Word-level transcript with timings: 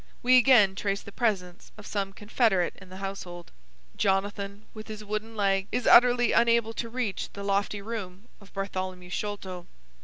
We 0.23 0.35
again 0.39 0.73
trace 0.73 1.03
the 1.03 1.11
presence 1.11 1.71
of 1.77 1.85
some 1.85 2.11
confederate 2.11 2.73
in 2.81 2.89
the 2.89 2.97
household. 2.97 3.51
Jonathan, 3.95 4.65
with 4.73 4.87
his 4.87 5.03
wooden 5.05 5.35
leg, 5.35 5.67
is 5.71 5.85
utterly 5.85 6.31
unable 6.31 6.73
to 6.73 6.89
reach 6.89 7.31
the 7.33 7.43
lofty 7.43 7.83
room 7.83 8.27
of 8.39 8.51
Bartholomew 8.51 9.11
Sholto. 9.11 9.67